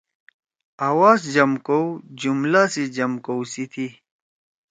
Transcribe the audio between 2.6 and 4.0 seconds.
سی جم کؤ سی تھی۔